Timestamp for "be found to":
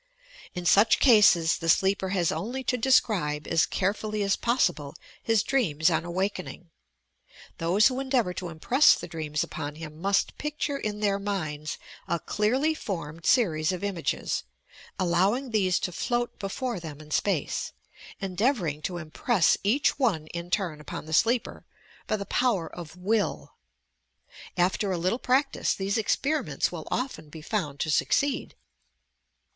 27.29-27.91